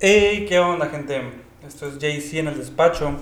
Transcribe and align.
Hey, 0.00 0.46
¿qué 0.48 0.58
onda, 0.58 0.86
gente? 0.88 1.20
Esto 1.66 1.86
es 1.86 1.98
JC 1.98 2.38
en 2.38 2.48
el 2.48 2.56
despacho. 2.58 3.12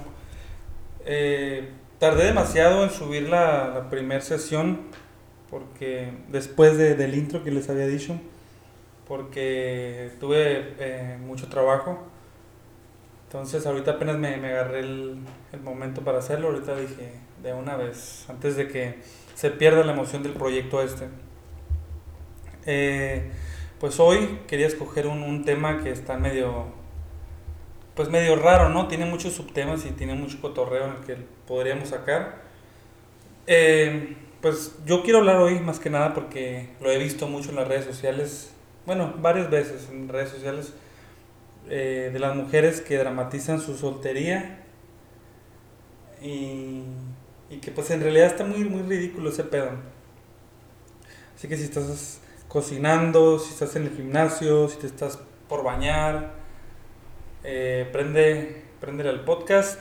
Eh, 1.04 1.70
tardé 1.98 2.24
demasiado 2.26 2.84
en 2.84 2.90
subir 2.90 3.28
la, 3.28 3.88
primera 3.90 4.20
sesión 4.20 4.80
porque 5.50 6.12
después 6.28 6.76
de- 6.78 6.94
del 6.94 7.14
intro 7.14 7.42
que 7.42 7.50
les 7.50 7.68
había 7.70 7.86
dicho, 7.86 8.20
porque 9.08 10.10
tuve 10.20 10.74
eh, 10.78 11.18
mucho 11.20 11.48
trabajo. 11.48 11.98
Entonces 13.26 13.66
ahorita 13.66 13.92
apenas 13.92 14.16
me, 14.16 14.34
agarré 14.34 14.80
el, 14.80 15.18
el 15.52 15.60
momento 15.60 16.02
para 16.02 16.18
hacerlo. 16.18 16.48
Ahorita 16.48 16.76
dije 16.76 17.12
de 17.42 17.52
una 17.52 17.76
vez, 17.76 18.24
antes 18.28 18.56
de 18.56 18.68
que 18.68 18.98
se 19.34 19.50
pierda 19.50 19.84
la 19.84 19.92
emoción 19.92 20.22
del 20.22 20.32
proyecto 20.32 20.82
este. 20.82 21.08
Eh, 22.66 23.30
pues 23.80 24.00
hoy 24.00 24.40
quería 24.46 24.66
escoger 24.66 25.06
un, 25.06 25.22
un 25.22 25.44
tema 25.44 25.82
que 25.82 25.90
está 25.90 26.16
medio, 26.16 26.66
pues 27.94 28.08
medio 28.08 28.36
raro, 28.36 28.68
¿no? 28.68 28.88
Tiene 28.88 29.04
muchos 29.04 29.34
subtemas 29.34 29.84
y 29.86 29.90
tiene 29.90 30.14
mucho 30.14 30.40
cotorreo 30.40 30.86
en 30.86 30.90
el 30.96 31.04
que 31.04 31.16
podríamos 31.46 31.90
sacar. 31.90 32.42
Eh, 33.46 34.16
pues 34.40 34.76
yo 34.84 35.02
quiero 35.02 35.18
hablar 35.18 35.36
hoy 35.36 35.58
más 35.60 35.78
que 35.80 35.90
nada 35.90 36.14
porque 36.14 36.68
lo 36.80 36.90
he 36.90 36.98
visto 36.98 37.26
mucho 37.26 37.50
en 37.50 37.56
las 37.56 37.66
redes 37.68 37.84
sociales, 37.84 38.52
bueno, 38.86 39.14
varias 39.20 39.50
veces 39.50 39.88
en 39.90 40.08
redes 40.08 40.30
sociales, 40.30 40.74
eh, 41.68 42.10
de 42.12 42.18
las 42.18 42.34
mujeres 42.36 42.80
que 42.80 42.96
dramatizan 42.96 43.60
su 43.60 43.76
soltería 43.76 44.64
y, 46.22 46.82
y 47.50 47.58
que 47.60 47.70
pues 47.70 47.90
en 47.90 48.00
realidad 48.00 48.26
está 48.26 48.44
muy, 48.44 48.64
muy 48.64 48.82
ridículo 48.82 49.30
ese 49.30 49.44
pedo. 49.44 49.70
Así 51.36 51.48
que 51.48 51.56
si 51.56 51.64
estás 51.64 52.20
cocinando, 52.48 53.38
si 53.38 53.52
estás 53.52 53.76
en 53.76 53.84
el 53.84 53.90
gimnasio, 53.90 54.68
si 54.68 54.78
te 54.78 54.86
estás 54.86 55.18
por 55.48 55.62
bañar, 55.62 56.32
eh, 57.44 57.88
prende, 57.92 58.64
prende 58.80 59.08
el 59.08 59.20
podcast 59.20 59.80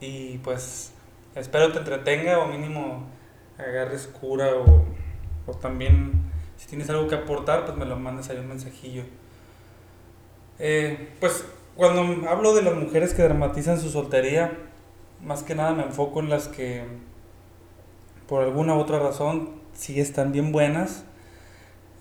y 0.00 0.38
pues 0.38 0.92
espero 1.34 1.72
te 1.72 1.78
entretenga 1.78 2.38
o 2.38 2.48
mínimo 2.48 3.06
agarres 3.58 4.06
cura 4.06 4.54
o, 4.54 4.84
o 5.46 5.54
también 5.54 6.12
si 6.56 6.66
tienes 6.66 6.88
algo 6.90 7.06
que 7.06 7.14
aportar 7.14 7.64
pues 7.64 7.76
me 7.76 7.84
lo 7.84 7.96
mandas 7.96 8.30
ahí 8.30 8.38
un 8.38 8.48
mensajillo. 8.48 9.04
Eh, 10.58 11.10
pues 11.20 11.44
cuando 11.76 12.28
hablo 12.28 12.54
de 12.54 12.62
las 12.62 12.74
mujeres 12.74 13.12
que 13.12 13.22
dramatizan 13.22 13.78
su 13.78 13.90
soltería, 13.90 14.56
más 15.22 15.42
que 15.42 15.54
nada 15.54 15.72
me 15.72 15.82
enfoco 15.82 16.20
en 16.20 16.30
las 16.30 16.48
que 16.48 16.84
por 18.26 18.42
alguna 18.42 18.74
u 18.74 18.78
otra 18.78 18.98
razón 18.98 19.50
sí 19.74 20.00
están 20.00 20.32
bien 20.32 20.52
buenas 20.52 21.04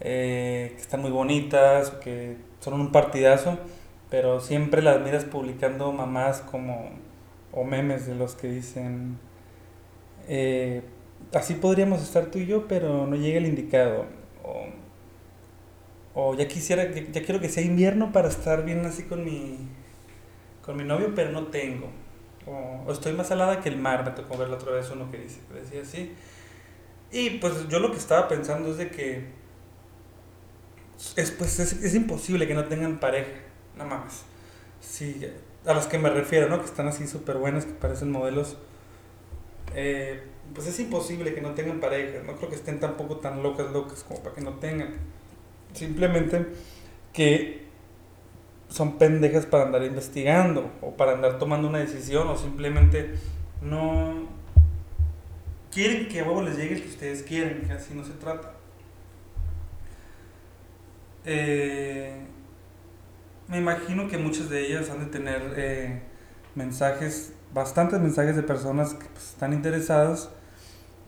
eh, 0.02 0.74
que 0.76 0.82
están 0.82 1.02
muy 1.02 1.12
bonitas, 1.12 1.92
que 1.92 2.38
son 2.60 2.74
un 2.80 2.92
partidazo, 2.92 3.58
pero 4.10 4.40
siempre 4.40 4.82
las 4.82 5.02
miras 5.02 5.26
publicando 5.26 5.92
mamás 5.92 6.42
como, 6.42 6.92
o 7.52 7.64
memes 7.64 8.06
de 8.08 8.16
los 8.16 8.36
que 8.36 8.48
dicen, 8.48 9.18
eh, 10.28 10.82
así 11.34 11.56
podríamos 11.56 12.02
estar 12.02 12.28
tú 12.28 12.40
y 12.40 12.46
yo, 12.46 12.68
pero 12.68 13.08
no 13.08 13.16
llega 13.16 13.38
el 13.38 13.46
indicado, 13.48 14.06
o, 14.44 14.66
o 16.14 16.36
ya 16.36 16.48
quisiera, 16.48 16.92
ya, 16.92 17.04
ya 17.12 17.24
quiero 17.24 17.40
que 17.40 17.50
sea 17.50 17.64
invierno 17.64 18.12
para 18.12 18.30
estar 18.30 18.64
bien 18.66 18.86
así 18.86 19.04
con 19.04 19.24
mi, 19.24 19.58
con 20.66 20.78
mi 20.78 20.84
novio, 20.84 21.14
pero 21.16 21.32
no 21.32 21.48
tengo, 21.48 21.88
o, 22.48 22.84
o 22.88 22.92
estoy 22.92 23.14
más 23.14 23.28
salada 23.28 23.62
que 23.62 23.70
el 23.70 23.78
mar, 23.78 24.06
me 24.06 24.12
tocó 24.12 24.38
ver 24.38 24.50
la 24.50 24.56
otra 24.56 24.72
vez 24.74 24.90
uno 24.92 25.10
que 25.12 25.18
dice, 25.18 25.40
que 25.52 25.60
decía 25.60 25.82
así, 25.82 26.14
y 27.12 27.32
pues 27.40 27.68
yo 27.70 27.80
lo 27.80 27.92
que 27.92 27.98
estaba 27.98 28.28
pensando 28.28 28.72
es 28.72 28.78
de 28.78 28.90
que 28.90 29.45
es, 31.16 31.32
pues, 31.32 31.60
es, 31.60 31.74
es 31.74 31.96
imposible 31.96 32.48
que 32.48 32.54
no 32.54 32.66
tengan 32.66 33.00
pareja, 33.00 33.32
no 33.78 33.86
mames. 33.86 34.24
Sí, 34.82 35.26
a 35.66 35.74
las 35.74 35.88
que 35.88 35.98
me 35.98 36.10
refiero, 36.10 36.48
¿no? 36.48 36.60
Que 36.60 36.66
están 36.66 36.88
así 36.88 37.08
súper 37.08 37.38
buenas, 37.38 37.66
que 37.66 37.74
parecen 37.74 38.12
modelos. 38.12 38.58
Eh, 39.74 40.22
pues 40.54 40.68
es 40.68 40.80
imposible 40.80 41.34
que 41.34 41.42
no 41.42 41.52
tengan 41.52 41.80
pareja. 41.80 42.20
No 42.26 42.36
creo 42.36 42.50
que 42.50 42.56
estén 42.56 42.80
tampoco 42.80 43.18
tan 43.18 43.42
locas, 43.42 43.72
locas 43.72 44.04
como 44.04 44.22
para 44.22 44.36
que 44.36 44.42
no 44.42 44.54
tengan. 44.54 44.94
Simplemente 45.74 46.46
que 47.14 47.66
son 48.70 48.98
pendejas 48.98 49.46
para 49.46 49.64
andar 49.64 49.84
investigando 49.84 50.72
o 50.82 50.92
para 50.92 51.14
andar 51.14 51.40
tomando 51.40 51.68
una 51.68 51.80
decisión 51.80 52.28
o 52.28 52.38
simplemente 52.38 53.12
no 53.62 54.28
quieren 55.72 56.08
que 56.08 56.20
a 56.20 56.24
huevo 56.24 56.42
les 56.42 56.58
llegue 56.58 56.76
el 56.76 56.82
que 56.82 56.90
ustedes 56.90 57.24
quieren, 57.24 57.64
que 57.68 57.74
así 57.74 57.94
no 57.94 58.04
se 58.04 58.14
trata. 58.14 58.55
Eh, 61.26 62.14
me 63.48 63.58
imagino 63.58 64.08
que 64.08 64.18
muchas 64.18 64.50
de 64.50 64.68
ellas 64.68 64.90
han 64.90 65.00
de 65.00 65.06
tener 65.08 65.54
eh, 65.58 66.02
mensajes, 66.56 67.34
bastantes 67.54 68.00
mensajes 68.00 68.36
de 68.36 68.44
personas 68.44 68.94
que 68.94 69.06
pues, 69.08 69.30
están 69.30 69.54
interesadas, 69.54 70.30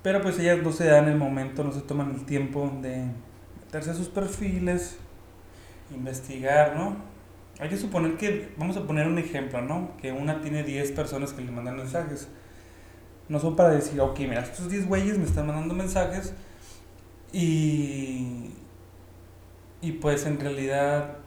pero 0.03 0.21
pues 0.21 0.39
ellas 0.39 0.59
no 0.63 0.71
se 0.71 0.85
dan 0.85 1.07
el 1.07 1.17
momento, 1.17 1.63
no 1.63 1.71
se 1.71 1.81
toman 1.81 2.11
el 2.11 2.25
tiempo 2.25 2.71
de 2.81 3.05
meterse 3.65 3.91
a 3.91 3.93
sus 3.93 4.09
perfiles, 4.09 4.97
investigar, 5.91 6.75
¿no? 6.75 6.95
Hay 7.59 7.69
que 7.69 7.77
suponer 7.77 8.17
que, 8.17 8.53
vamos 8.57 8.77
a 8.77 8.85
poner 8.85 9.07
un 9.07 9.17
ejemplo, 9.17 9.61
¿no? 9.61 9.97
Que 9.97 10.11
una 10.11 10.41
tiene 10.41 10.63
10 10.63 10.91
personas 10.91 11.33
que 11.33 11.41
le 11.41 11.51
mandan 11.51 11.77
mensajes. 11.77 12.27
No 13.29 13.39
son 13.39 13.55
para 13.55 13.69
decir, 13.69 13.99
ok, 13.99 14.19
mira, 14.19 14.41
estos 14.41 14.69
10 14.69 14.87
güeyes 14.87 15.17
me 15.17 15.25
están 15.25 15.47
mandando 15.47 15.73
mensajes 15.73 16.33
y, 17.33 18.51
y 19.81 19.93
pues 19.93 20.25
en 20.25 20.39
realidad 20.39 21.17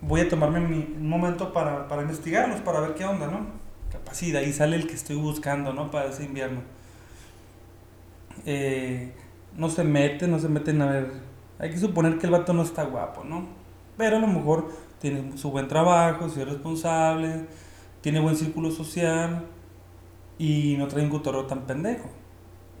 voy 0.00 0.20
a 0.22 0.28
tomarme 0.28 0.60
mi, 0.60 0.94
un 0.96 1.08
momento 1.08 1.52
para, 1.52 1.88
para 1.88 2.02
investigarlos, 2.02 2.60
para 2.60 2.80
ver 2.80 2.94
qué 2.94 3.04
onda, 3.04 3.26
¿no? 3.26 3.46
Capaz 3.90 4.14
sí, 4.14 4.32
de 4.32 4.38
ahí 4.38 4.52
sale 4.52 4.76
el 4.76 4.86
que 4.86 4.94
estoy 4.94 5.16
buscando, 5.16 5.72
¿no? 5.72 5.90
Para 5.90 6.10
ese 6.10 6.24
invierno. 6.24 6.62
Eh, 8.46 9.12
no 9.56 9.68
se 9.68 9.84
meten, 9.84 10.30
no 10.30 10.38
se 10.38 10.48
meten 10.48 10.80
a 10.82 10.86
ver. 10.86 11.12
Hay 11.58 11.70
que 11.70 11.78
suponer 11.78 12.18
que 12.18 12.26
el 12.26 12.32
vato 12.32 12.52
no 12.52 12.62
está 12.62 12.84
guapo, 12.84 13.24
¿no? 13.24 13.46
Pero 13.96 14.16
a 14.16 14.20
lo 14.20 14.26
mejor 14.26 14.70
tiene 15.00 15.36
su 15.36 15.50
buen 15.50 15.68
trabajo, 15.68 16.28
si 16.28 16.40
es 16.40 16.48
responsable, 16.48 17.46
tiene 18.00 18.20
buen 18.20 18.36
círculo 18.36 18.70
social 18.70 19.44
y 20.38 20.76
no 20.78 20.86
trae 20.88 21.04
un 21.04 21.10
cotorreo 21.10 21.46
tan 21.46 21.66
pendejo. 21.66 22.08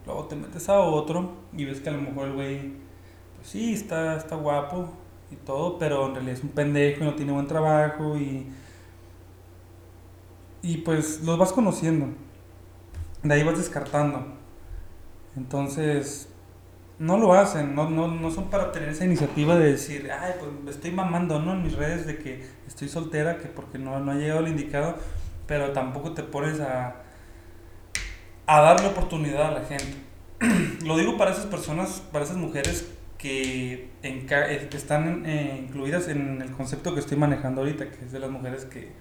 Luego 0.06 0.24
te 0.24 0.36
metes 0.36 0.68
a 0.68 0.78
otro 0.80 1.32
y 1.56 1.64
ves 1.64 1.80
que 1.80 1.90
a 1.90 1.92
lo 1.92 2.00
mejor 2.00 2.28
el 2.28 2.34
güey, 2.34 2.72
pues 3.40 3.52
sí, 3.52 3.72
está, 3.72 4.16
está 4.16 4.36
guapo 4.36 4.90
y 5.30 5.36
todo, 5.36 5.78
pero 5.78 6.06
en 6.06 6.14
realidad 6.14 6.36
es 6.36 6.44
un 6.44 6.50
pendejo 6.50 7.02
y 7.02 7.06
no 7.06 7.14
tiene 7.14 7.32
buen 7.32 7.46
trabajo 7.46 8.16
y. 8.18 8.46
Y 10.62 10.78
pues 10.78 11.22
los 11.22 11.38
vas 11.38 11.52
conociendo. 11.52 12.08
De 13.22 13.34
ahí 13.34 13.42
vas 13.42 13.56
descartando. 13.56 14.26
Entonces, 15.36 16.28
no 16.98 17.16
lo 17.16 17.32
hacen, 17.32 17.74
no, 17.74 17.88
no, 17.88 18.08
no 18.08 18.30
son 18.30 18.50
para 18.50 18.72
tener 18.72 18.90
esa 18.90 19.06
iniciativa 19.06 19.56
de 19.56 19.72
decir, 19.72 20.10
ay, 20.12 20.34
pues 20.38 20.52
me 20.62 20.70
estoy 20.70 20.90
mamando, 20.90 21.40
¿no? 21.40 21.54
En 21.54 21.62
mis 21.62 21.74
redes 21.76 22.06
de 22.06 22.18
que 22.18 22.46
estoy 22.66 22.90
soltera, 22.90 23.38
que 23.38 23.48
porque 23.48 23.78
no, 23.78 23.98
no 24.00 24.12
ha 24.12 24.16
llegado 24.16 24.40
el 24.40 24.48
indicado, 24.48 24.96
pero 25.46 25.72
tampoco 25.72 26.12
te 26.12 26.22
pones 26.22 26.60
a, 26.60 26.96
a 28.46 28.60
darle 28.60 28.88
oportunidad 28.88 29.46
a 29.46 29.60
la 29.60 29.64
gente. 29.64 29.96
lo 30.84 30.98
digo 30.98 31.16
para 31.16 31.30
esas 31.30 31.46
personas, 31.46 32.02
para 32.12 32.26
esas 32.26 32.36
mujeres 32.36 32.86
eh, 33.22 33.88
que 34.70 34.76
están 34.76 35.26
eh, 35.26 35.64
incluidas 35.66 36.08
en 36.08 36.40
el 36.42 36.52
concepto 36.52 36.94
que 36.94 37.00
estoy 37.00 37.18
manejando 37.18 37.60
ahorita, 37.60 37.90
que 37.90 38.04
es 38.04 38.12
de 38.12 38.18
las 38.18 38.30
mujeres 38.30 38.64
que, 38.64 38.92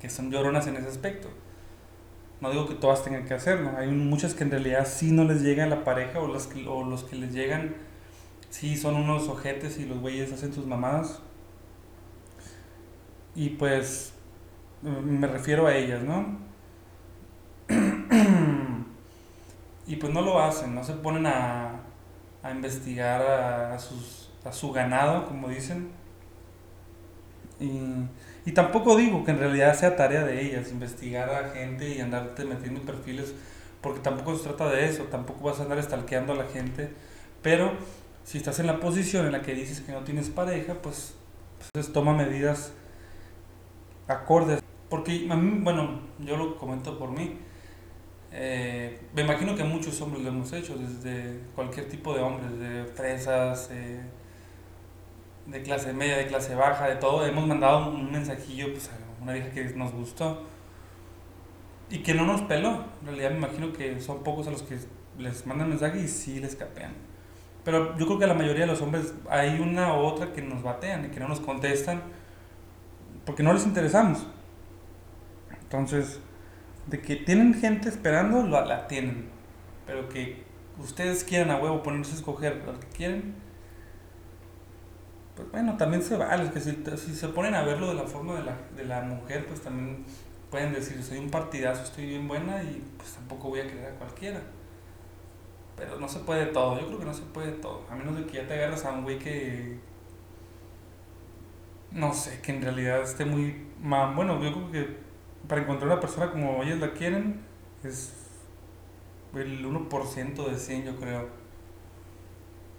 que 0.00 0.10
son 0.10 0.30
lloronas 0.30 0.66
en 0.66 0.76
ese 0.76 0.88
aspecto. 0.88 1.28
No 2.40 2.50
digo 2.50 2.68
que 2.68 2.74
todas 2.74 3.02
tengan 3.02 3.24
que 3.24 3.34
hacerlo, 3.34 3.72
hay 3.78 3.88
muchas 3.88 4.34
que 4.34 4.44
en 4.44 4.50
realidad 4.50 4.86
sí 4.86 5.10
no 5.10 5.24
les 5.24 5.42
llega 5.42 5.66
la 5.66 5.84
pareja 5.84 6.20
o, 6.20 6.28
las 6.28 6.46
que, 6.46 6.66
o 6.66 6.84
los 6.84 7.04
que 7.04 7.16
les 7.16 7.32
llegan 7.32 7.74
sí 8.50 8.76
son 8.76 8.96
unos 8.96 9.28
ojetes 9.28 9.78
y 9.78 9.86
los 9.86 9.98
güeyes 10.00 10.32
hacen 10.32 10.52
sus 10.52 10.66
mamadas. 10.66 11.20
Y 13.34 13.50
pues 13.50 14.14
mm, 14.82 15.18
me 15.18 15.26
refiero 15.26 15.66
a 15.66 15.74
ellas, 15.74 16.02
¿no? 16.02 16.38
y 19.86 19.96
pues 19.96 20.12
no 20.12 20.22
lo 20.22 20.40
hacen, 20.40 20.74
no 20.74 20.82
se 20.84 20.94
ponen 20.94 21.26
a, 21.26 21.65
a 22.42 22.50
investigar 22.50 23.22
a, 23.22 23.78
sus, 23.78 24.30
a 24.44 24.52
su 24.52 24.72
ganado, 24.72 25.26
como 25.26 25.48
dicen. 25.48 25.90
Y, 27.58 27.70
y 28.48 28.52
tampoco 28.52 28.96
digo 28.96 29.24
que 29.24 29.30
en 29.30 29.38
realidad 29.38 29.74
sea 29.74 29.96
tarea 29.96 30.24
de 30.24 30.40
ellas 30.42 30.70
investigar 30.70 31.30
a 31.30 31.50
gente 31.50 31.88
y 31.88 32.00
andarte 32.00 32.44
metiendo 32.44 32.80
en 32.80 32.86
perfiles, 32.86 33.34
porque 33.80 34.00
tampoco 34.00 34.36
se 34.36 34.44
trata 34.44 34.68
de 34.70 34.86
eso, 34.86 35.04
tampoco 35.04 35.44
vas 35.44 35.60
a 35.60 35.62
andar 35.64 35.82
stalkeando 35.82 36.32
a 36.32 36.36
la 36.36 36.44
gente, 36.46 36.90
pero 37.42 37.72
si 38.24 38.38
estás 38.38 38.58
en 38.58 38.66
la 38.66 38.80
posición 38.80 39.26
en 39.26 39.32
la 39.32 39.42
que 39.42 39.54
dices 39.54 39.80
que 39.80 39.92
no 39.92 40.00
tienes 40.00 40.28
pareja, 40.28 40.74
pues, 40.82 41.14
pues 41.72 41.92
toma 41.92 42.12
medidas 42.12 42.72
acordes. 44.08 44.62
Porque 44.88 45.26
a 45.30 45.36
mí, 45.36 45.60
bueno, 45.62 46.00
yo 46.20 46.36
lo 46.36 46.56
comento 46.56 46.98
por 46.98 47.10
mí, 47.10 47.38
eh, 48.32 49.00
me 49.14 49.22
imagino 49.22 49.54
que 49.54 49.64
muchos 49.64 50.00
hombres 50.00 50.22
lo 50.22 50.30
hemos 50.30 50.52
hecho, 50.52 50.76
desde 50.76 51.40
cualquier 51.54 51.88
tipo 51.88 52.14
de 52.14 52.20
hombres, 52.20 52.58
de 52.58 52.84
fresas, 52.84 53.68
eh, 53.72 54.00
de 55.46 55.62
clase 55.62 55.92
media, 55.92 56.16
de 56.16 56.26
clase 56.26 56.54
baja, 56.54 56.88
de 56.88 56.96
todo, 56.96 57.24
hemos 57.24 57.46
mandado 57.46 57.90
un 57.90 58.10
mensajillo 58.10 58.72
pues, 58.72 58.90
a 58.90 59.22
una 59.22 59.32
vieja 59.32 59.50
que 59.50 59.64
nos 59.74 59.92
gustó 59.92 60.42
y 61.88 61.98
que 61.98 62.14
no 62.14 62.24
nos 62.24 62.42
peló. 62.42 62.84
En 63.00 63.06
realidad 63.06 63.30
me 63.30 63.38
imagino 63.38 63.72
que 63.72 64.00
son 64.00 64.22
pocos 64.22 64.46
a 64.48 64.50
los 64.50 64.62
que 64.62 64.78
les 65.18 65.46
mandan 65.46 65.68
mensaje 65.68 66.00
y 66.00 66.08
sí 66.08 66.40
les 66.40 66.56
capean. 66.56 66.92
Pero 67.64 67.96
yo 67.98 68.06
creo 68.06 68.18
que 68.18 68.26
la 68.26 68.34
mayoría 68.34 68.62
de 68.62 68.72
los 68.72 68.80
hombres 68.80 69.14
hay 69.28 69.58
una 69.58 69.94
u 69.94 70.00
otra 70.04 70.32
que 70.32 70.42
nos 70.42 70.62
batean 70.62 71.06
y 71.06 71.08
que 71.08 71.20
no 71.20 71.28
nos 71.28 71.40
contestan 71.40 72.02
porque 73.24 73.42
no 73.42 73.52
les 73.52 73.66
interesamos. 73.66 74.26
Entonces, 75.62 76.20
de 76.86 77.00
que 77.00 77.16
tienen 77.16 77.54
gente 77.54 77.88
esperando, 77.88 78.46
la, 78.46 78.64
la 78.64 78.86
tienen. 78.86 79.28
Pero 79.86 80.08
que 80.08 80.44
ustedes 80.78 81.24
quieran 81.24 81.50
a 81.50 81.56
huevo 81.56 81.82
ponerse 81.82 82.12
a 82.12 82.16
escoger 82.16 82.62
lo 82.64 82.78
que 82.78 82.86
quieren, 82.88 83.34
pues 85.34 85.50
bueno, 85.50 85.76
también 85.76 86.02
se 86.02 86.16
vale. 86.16 86.50
Que 86.50 86.60
si, 86.60 86.82
si, 86.96 87.14
se 87.14 87.28
ponen 87.28 87.54
a 87.54 87.62
verlo 87.62 87.88
de 87.88 87.94
la 87.94 88.04
forma 88.04 88.34
de 88.34 88.44
la, 88.44 88.56
de 88.74 88.84
la 88.84 89.02
mujer, 89.02 89.46
pues 89.46 89.60
también 89.60 90.04
pueden 90.50 90.72
decir, 90.72 91.02
soy 91.02 91.18
un 91.18 91.30
partidazo, 91.30 91.82
estoy 91.82 92.06
bien 92.06 92.26
buena 92.26 92.62
y 92.62 92.82
pues 92.96 93.12
tampoco 93.12 93.48
voy 93.48 93.60
a 93.60 93.66
querer 93.66 93.92
a 93.92 93.98
cualquiera. 93.98 94.40
Pero 95.76 96.00
no 96.00 96.08
se 96.08 96.20
puede 96.20 96.46
todo, 96.46 96.80
yo 96.80 96.86
creo 96.86 96.98
que 96.98 97.04
no 97.04 97.14
se 97.14 97.22
puede 97.22 97.52
todo. 97.52 97.84
A 97.90 97.94
menos 97.94 98.16
de 98.16 98.24
que 98.24 98.38
ya 98.38 98.46
te 98.46 98.54
agarras 98.54 98.84
a 98.86 98.92
un 98.92 99.02
güey 99.02 99.18
que. 99.18 99.78
No 101.90 102.12
sé, 102.14 102.40
que 102.40 102.52
en 102.52 102.62
realidad 102.62 103.02
esté 103.02 103.24
muy. 103.24 103.66
Bueno, 103.82 104.42
yo 104.42 104.52
creo 104.52 104.70
que 104.70 105.05
para 105.48 105.62
encontrar 105.62 105.90
una 105.90 106.00
persona 106.00 106.30
como 106.30 106.62
ellos 106.62 106.78
la 106.78 106.92
quieren 106.92 107.40
es 107.84 108.12
el 109.34 109.64
1% 109.64 110.48
de 110.48 110.58
100, 110.58 110.84
yo 110.84 110.96
creo. 110.96 111.28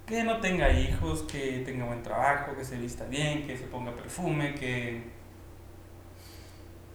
Que 0.06 0.24
no 0.24 0.40
tenga 0.40 0.72
hijos, 0.72 1.24
que 1.24 1.64
tenga 1.66 1.86
buen 1.86 2.02
trabajo, 2.02 2.56
que 2.56 2.64
se 2.64 2.78
vista 2.78 3.06
bien, 3.06 3.46
que 3.46 3.58
se 3.58 3.66
ponga 3.66 3.94
perfume, 3.96 4.56
que 4.56 5.18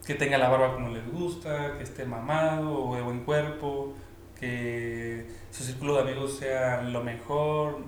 que 0.06 0.14
tenga 0.14 0.36
la 0.36 0.48
barba 0.48 0.74
como 0.74 0.88
les 0.88 1.06
gusta, 1.10 1.76
que 1.76 1.84
esté 1.84 2.04
mamado 2.04 2.88
o 2.88 2.96
de 2.96 3.02
buen 3.02 3.24
cuerpo, 3.24 3.94
que 4.38 5.28
su 5.50 5.62
círculo 5.62 5.94
de 5.94 6.00
amigos 6.00 6.38
sea 6.38 6.82
lo 6.82 7.04
mejor. 7.04 7.78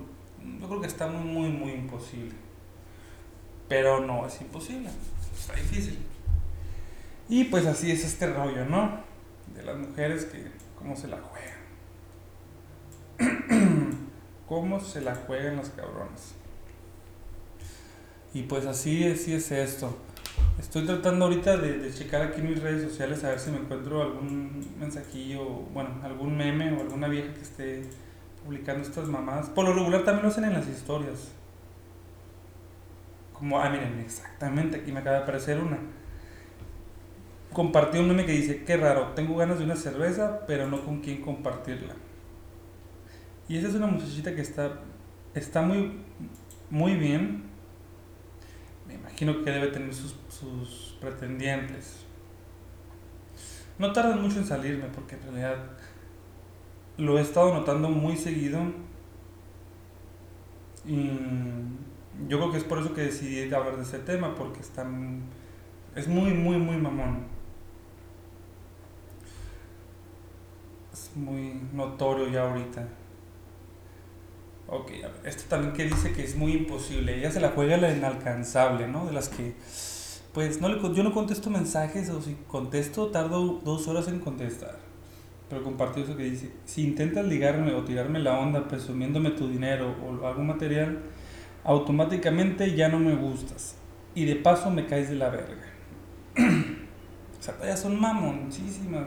Yo 0.60 0.68
creo 0.68 0.80
que 0.80 0.86
está 0.86 1.08
muy, 1.08 1.48
muy 1.48 1.72
imposible. 1.72 2.34
Pero 3.68 4.00
no 4.00 4.26
es 4.26 4.40
imposible, 4.40 4.90
está 5.36 5.54
difícil. 5.54 5.98
Y 7.28 7.44
pues 7.44 7.66
así 7.66 7.90
es 7.90 8.04
este 8.04 8.32
rollo, 8.32 8.64
¿no? 8.66 8.98
De 9.54 9.62
las 9.62 9.76
mujeres 9.76 10.26
que 10.26 10.46
cómo 10.78 10.96
se 10.96 11.08
la 11.08 11.18
juegan. 11.20 11.54
cómo 14.48 14.80
se 14.80 15.00
la 15.00 15.14
juegan 15.14 15.56
los 15.56 15.70
cabrones. 15.70 16.34
Y 18.34 18.42
pues 18.42 18.66
así, 18.66 19.04
así 19.04 19.32
es 19.32 19.50
esto. 19.52 19.96
Estoy 20.58 20.84
tratando 20.86 21.26
ahorita 21.26 21.56
de, 21.56 21.92
checar 21.92 22.22
aquí 22.22 22.40
en 22.40 22.50
mis 22.50 22.62
redes 22.62 22.82
sociales 22.82 23.22
a 23.24 23.30
ver 23.30 23.38
si 23.38 23.50
me 23.50 23.58
encuentro 23.58 24.02
algún 24.02 24.74
mensajillo, 24.78 25.44
bueno, 25.44 25.90
algún 26.02 26.36
meme 26.36 26.72
o 26.72 26.80
alguna 26.80 27.08
vieja 27.08 27.32
que 27.32 27.40
esté 27.40 27.82
publicando 28.44 28.82
estas 28.82 29.06
mamadas. 29.06 29.48
Por 29.48 29.64
lo 29.64 29.72
regular 29.72 30.04
también 30.04 30.24
lo 30.24 30.28
hacen 30.28 30.44
en 30.44 30.52
las 30.52 30.68
historias. 30.68 31.32
Como, 33.32 33.60
ah, 33.60 33.68
miren, 33.70 34.00
exactamente, 34.00 34.78
aquí 34.78 34.92
me 34.92 35.00
acaba 35.00 35.16
de 35.16 35.22
aparecer 35.22 35.58
una. 35.58 35.78
Compartí 37.54 37.96
un 37.96 38.08
meme 38.08 38.26
que 38.26 38.32
dice, 38.32 38.64
qué 38.64 38.76
raro, 38.76 39.12
tengo 39.14 39.36
ganas 39.36 39.58
de 39.58 39.64
una 39.64 39.76
cerveza, 39.76 40.44
pero 40.46 40.68
no 40.68 40.84
con 40.84 41.00
quién 41.00 41.22
compartirla. 41.22 41.94
Y 43.48 43.56
esa 43.56 43.68
es 43.68 43.74
una 43.74 43.86
muchachita 43.86 44.34
que 44.34 44.42
está, 44.42 44.80
está 45.34 45.62
muy, 45.62 46.00
muy 46.68 46.96
bien 46.96 47.54
imagino 49.14 49.44
que 49.44 49.50
debe 49.50 49.68
tener 49.68 49.94
sus, 49.94 50.16
sus 50.28 50.96
pretendientes. 51.00 52.04
No 53.78 53.92
tardan 53.92 54.20
mucho 54.20 54.38
en 54.38 54.46
salirme 54.46 54.86
porque 54.94 55.14
en 55.14 55.22
realidad 55.22 55.56
lo 56.96 57.18
he 57.18 57.22
estado 57.22 57.54
notando 57.54 57.88
muy 57.88 58.16
seguido 58.16 58.60
y 60.84 61.10
yo 62.28 62.38
creo 62.38 62.50
que 62.50 62.58
es 62.58 62.64
por 62.64 62.78
eso 62.78 62.92
que 62.92 63.02
decidí 63.02 63.42
hablar 63.52 63.76
de 63.76 63.82
ese 63.82 63.98
tema 63.98 64.34
porque 64.34 64.60
están 64.60 65.22
es 65.96 66.06
muy 66.06 66.32
muy 66.32 66.56
muy 66.56 66.76
mamón 66.76 67.33
es 70.94 71.10
muy 71.16 71.60
notorio 71.72 72.28
ya 72.28 72.48
ahorita 72.48 72.86
Ok, 74.66 74.92
a 75.04 75.08
ver, 75.08 75.20
esto 75.26 75.44
también 75.48 75.74
que 75.74 75.84
dice 75.84 76.12
que 76.12 76.24
es 76.24 76.36
muy 76.36 76.52
imposible. 76.52 77.18
Ella 77.18 77.30
se 77.30 77.38
la 77.40 77.50
juega 77.50 77.76
la 77.76 77.92
inalcanzable, 77.94 78.88
¿no? 78.88 79.04
De 79.04 79.12
las 79.12 79.28
que, 79.28 79.54
pues, 80.32 80.60
no 80.60 80.68
le, 80.68 80.80
yo 80.94 81.02
no 81.02 81.12
contesto 81.12 81.50
mensajes 81.50 82.08
o 82.08 82.22
si 82.22 82.34
contesto 82.48 83.08
tardo 83.08 83.60
dos 83.62 83.86
horas 83.88 84.08
en 84.08 84.20
contestar. 84.20 84.78
Pero 85.50 85.62
compartió 85.62 86.02
eso 86.02 86.16
que 86.16 86.24
dice, 86.24 86.50
si 86.64 86.82
intentas 86.82 87.26
ligarme 87.26 87.74
o 87.74 87.84
tirarme 87.84 88.20
la 88.20 88.38
onda 88.38 88.66
presumiéndome 88.66 89.32
tu 89.32 89.48
dinero 89.48 89.94
o 90.02 90.26
algún 90.26 90.46
material, 90.46 90.98
automáticamente 91.62 92.74
ya 92.74 92.88
no 92.88 92.98
me 92.98 93.14
gustas. 93.14 93.76
Y 94.14 94.24
de 94.24 94.36
paso 94.36 94.70
me 94.70 94.86
caes 94.86 95.10
de 95.10 95.16
la 95.16 95.28
verga. 95.28 95.66
o 97.38 97.42
sea, 97.42 97.54
ya 97.62 97.76
son 97.76 98.00
mamoncísimas. 98.00 99.04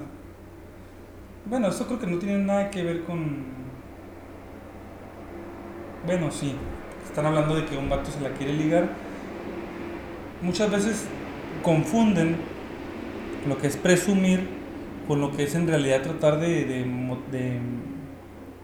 Bueno, 1.50 1.68
eso 1.70 1.86
creo 1.88 2.00
que 2.00 2.08
no 2.08 2.18
tiene 2.18 2.40
nada 2.40 2.70
que 2.70 2.84
ver 2.84 3.04
con 3.04 3.58
bueno, 6.08 6.32
sí, 6.32 6.56
están 7.06 7.26
hablando 7.26 7.54
de 7.54 7.66
que 7.66 7.78
un 7.78 7.90
vato 7.90 8.10
se 8.10 8.22
la 8.22 8.30
quiere 8.30 8.54
ligar. 8.54 8.88
Muchas 10.42 10.72
veces 10.72 11.06
confunden 11.64 12.38
lo 13.46 13.58
que 13.58 13.68
es 13.68 13.76
presumir 13.76 14.48
con 15.06 15.20
lo 15.20 15.34
que 15.36 15.44
es 15.44 15.56
en 15.56 15.68
realidad 15.68 16.04
tratar 16.04 16.40
de, 16.40 16.64
de, 16.64 17.60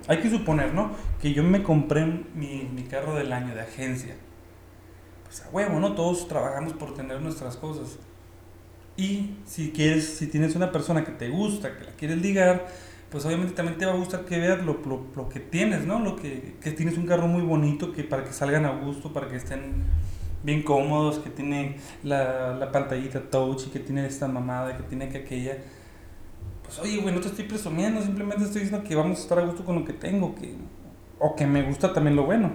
hay 0.07 0.19
que 0.19 0.29
suponer, 0.29 0.73
¿no? 0.73 0.91
Que 1.21 1.33
yo 1.33 1.43
me 1.43 1.63
compré 1.63 2.05
mi, 2.05 2.69
mi, 2.73 2.83
carro 2.83 3.13
del 3.15 3.33
año 3.33 3.53
de 3.53 3.61
agencia. 3.61 4.15
Pues 5.25 5.43
a 5.45 5.49
huevo, 5.49 5.81
¿no? 5.81 5.95
Todos 5.95 6.29
trabajamos 6.29 6.71
por 6.73 6.93
tener 6.93 7.19
nuestras 7.19 7.57
cosas. 7.57 7.99
Y 8.95 9.31
si 9.45 9.71
quieres, 9.71 10.17
si 10.17 10.27
tienes 10.27 10.55
una 10.55 10.71
persona 10.71 11.03
que 11.03 11.11
te 11.11 11.29
gusta, 11.29 11.77
que 11.77 11.85
la 11.85 11.91
quieres 11.91 12.17
ligar, 12.17 12.67
pues 13.09 13.25
obviamente 13.25 13.53
también 13.53 13.77
te 13.77 13.85
va 13.85 13.93
a 13.93 13.95
gustar 13.95 14.25
que 14.25 14.39
veas 14.39 14.63
lo, 14.63 14.79
lo, 14.85 15.05
lo 15.15 15.29
que 15.29 15.39
tienes, 15.39 15.85
¿no? 15.85 15.99
Lo 15.99 16.15
que, 16.15 16.55
que, 16.61 16.71
tienes 16.71 16.97
un 16.97 17.05
carro 17.05 17.27
muy 17.27 17.41
bonito 17.41 17.91
que 17.91 18.03
para 18.03 18.23
que 18.23 18.33
salgan 18.33 18.65
a 18.65 18.71
gusto, 18.71 19.13
para 19.13 19.27
que 19.27 19.35
estén 19.35 19.83
bien 20.43 20.61
cómodos, 20.61 21.19
que 21.19 21.29
tiene 21.29 21.77
la, 22.03 22.53
la 22.53 22.71
pantallita 22.71 23.21
touch 23.29 23.67
y 23.67 23.69
que 23.69 23.79
tiene 23.79 24.05
esta 24.05 24.27
mamada, 24.27 24.77
que 24.77 24.83
tiene 24.83 25.09
que 25.09 25.19
aquella. 25.19 25.57
Pues 26.63 26.79
oye, 26.79 26.97
güey, 26.97 27.13
no 27.13 27.21
te 27.21 27.27
estoy 27.27 27.45
presumiendo, 27.45 28.01
simplemente 28.01 28.45
estoy 28.45 28.61
diciendo 28.61 28.87
que 28.87 28.95
vamos 28.95 29.19
a 29.19 29.21
estar 29.21 29.39
a 29.39 29.45
gusto 29.45 29.63
con 29.63 29.75
lo 29.75 29.85
que 29.85 29.93
tengo, 29.93 30.35
que, 30.35 30.55
o 31.19 31.35
que 31.35 31.45
me 31.45 31.63
gusta 31.63 31.93
también 31.93 32.15
lo 32.15 32.25
bueno. 32.25 32.51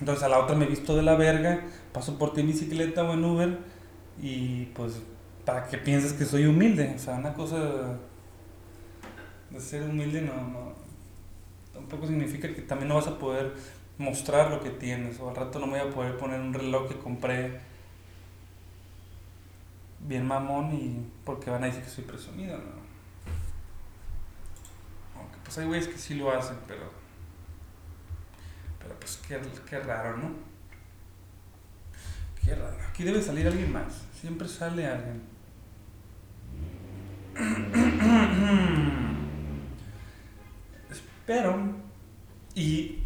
Entonces 0.00 0.24
a 0.24 0.28
la 0.28 0.38
otra 0.38 0.56
me 0.56 0.66
visto 0.66 0.96
de 0.96 1.02
la 1.02 1.14
verga, 1.14 1.60
paso 1.92 2.18
por 2.18 2.34
ti 2.34 2.40
en 2.40 2.48
bicicleta 2.48 3.04
o 3.04 3.14
en 3.14 3.24
Uber 3.24 3.58
y 4.20 4.66
pues 4.66 5.02
para 5.44 5.66
que 5.66 5.78
pienses 5.78 6.12
que 6.12 6.24
soy 6.24 6.46
humilde, 6.46 6.94
o 6.96 6.98
sea, 6.98 7.14
una 7.14 7.34
cosa 7.34 7.98
de 9.50 9.60
ser 9.60 9.82
humilde 9.82 10.22
no, 10.22 10.34
no, 10.34 10.72
tampoco 11.72 12.06
significa 12.06 12.52
que 12.52 12.62
también 12.62 12.88
no 12.88 12.96
vas 12.96 13.06
a 13.06 13.18
poder 13.18 13.54
mostrar 13.98 14.50
lo 14.50 14.60
que 14.60 14.70
tienes 14.70 15.20
o 15.20 15.28
al 15.28 15.36
rato 15.36 15.58
no 15.58 15.66
me 15.66 15.80
voy 15.80 15.90
a 15.90 15.94
poder 15.94 16.16
poner 16.16 16.40
un 16.40 16.52
reloj 16.52 16.88
que 16.88 16.98
compré 16.98 17.60
bien 20.00 20.26
mamón 20.26 20.74
y 20.74 21.06
porque 21.24 21.50
van 21.50 21.62
a 21.62 21.66
decir 21.66 21.82
que 21.82 21.90
soy 21.90 22.04
presumido, 22.04 22.58
¿no? 22.58 22.84
Aunque 25.20 25.38
pues 25.44 25.56
hay 25.58 25.66
güeyes 25.66 25.88
que 25.88 25.98
sí 25.98 26.14
lo 26.14 26.30
hacen, 26.32 26.56
pero 26.66 27.04
pero 28.78 28.98
pues 28.98 29.18
qué, 29.26 29.40
qué 29.68 29.78
raro, 29.80 30.16
¿no? 30.18 30.30
Qué 32.42 32.54
raro. 32.54 32.76
Aquí 32.86 33.02
debe 33.02 33.22
salir 33.22 33.46
alguien 33.46 33.72
más. 33.72 34.02
Siempre 34.20 34.46
sale 34.46 34.86
alguien. 34.86 35.33
Pero, 41.26 41.56
y... 42.54 42.98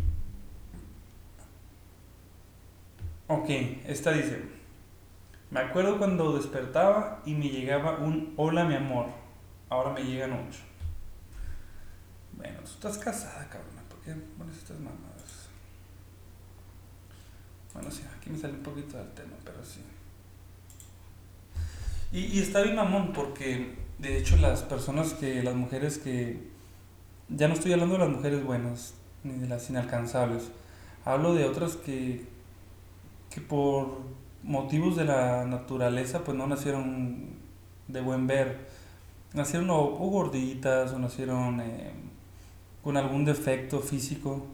Ok, 3.29 3.49
esta 3.87 4.13
dice, 4.13 4.43
me 5.51 5.61
acuerdo 5.61 5.99
cuando 5.99 6.37
despertaba 6.37 7.23
y 7.27 7.35
me 7.35 7.49
llegaba 7.49 7.99
un 7.99 8.33
hola 8.37 8.65
mi 8.65 8.75
amor, 8.75 9.07
ahora 9.69 9.93
me 9.93 10.03
llegan 10.03 10.33
ocho. 10.33 10.61
Bueno, 12.33 12.59
tú 12.61 12.71
estás 12.71 12.97
casada, 12.99 13.49
cabrón, 13.49 13.75
¿por 13.89 13.99
qué 14.01 14.15
pones 14.39 14.57
estas 14.57 14.79
mamadas? 14.79 15.49
Bueno, 17.75 17.91
sí, 17.91 18.03
aquí 18.17 18.31
me 18.31 18.39
sale 18.39 18.55
un 18.55 18.63
poquito 18.63 18.97
del 18.97 19.13
tema, 19.13 19.37
pero 19.45 19.63
sí. 19.65 19.83
Y, 22.13 22.39
y 22.39 22.41
está 22.41 22.63
bien 22.63 22.77
mamón 22.77 23.13
porque, 23.13 23.77
de 23.99 24.17
hecho, 24.19 24.37
las 24.37 24.63
personas 24.63 25.13
que, 25.15 25.43
las 25.43 25.55
mujeres 25.55 25.99
que 25.99 26.39
ya 27.29 27.49
no 27.49 27.55
estoy 27.55 27.73
hablando 27.73 27.95
de 27.95 28.01
las 28.01 28.11
mujeres 28.11 28.45
buenas, 28.45 28.95
ni 29.25 29.35
de 29.35 29.49
las 29.49 29.69
inalcanzables. 29.71 30.51
Hablo 31.05 31.35
de 31.35 31.45
otras 31.45 31.77
que, 31.77 32.27
que 33.31 33.41
por 33.41 33.99
motivos 34.43 34.97
de 34.97 35.05
la 35.05 35.45
naturaleza 35.45 36.25
pues 36.25 36.37
no 36.37 36.47
nacieron 36.47 37.31
de 37.89 38.01
buen 38.01 38.27
ver. 38.27 38.69
Nacieron 39.35 39.69
o, 39.71 39.85
gorditas 39.89 40.93
o 40.93 40.99
nacieron 40.99 41.61
eh, 41.61 41.93
con 42.83 42.97
algún 42.97 43.25
defecto 43.25 43.81
físico. 43.81 44.47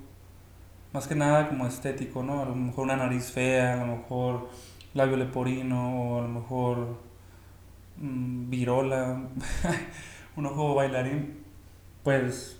Más 0.93 1.07
que 1.07 1.15
nada 1.15 1.49
como 1.49 1.67
estético, 1.67 2.23
¿no? 2.23 2.43
A 2.43 2.45
lo 2.45 2.55
mejor 2.55 2.85
una 2.85 2.97
nariz 2.97 3.31
fea, 3.31 3.83
a 3.83 3.87
lo 3.87 3.97
mejor 3.97 4.49
labio 4.95 5.17
leporino 5.17 6.03
o 6.03 6.19
a 6.19 6.23
lo 6.23 6.29
mejor 6.29 6.97
virola, 7.97 9.29
un 10.37 10.47
ojo 10.47 10.75
bailarín. 10.75 11.45
Pues 12.03 12.59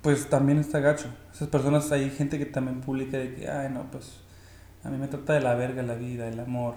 pues 0.00 0.28
también 0.28 0.58
está 0.58 0.80
gacho. 0.80 1.08
Esas 1.32 1.48
personas, 1.48 1.92
hay 1.92 2.10
gente 2.10 2.38
que 2.38 2.46
también 2.46 2.80
publica 2.80 3.18
de 3.18 3.34
que, 3.34 3.48
ay, 3.48 3.68
no, 3.70 3.90
pues 3.90 4.20
a 4.84 4.88
mí 4.88 4.96
me 4.96 5.08
trata 5.08 5.34
de 5.34 5.40
la 5.40 5.54
verga 5.54 5.82
la 5.82 5.94
vida, 5.94 6.28
el 6.28 6.40
amor. 6.40 6.74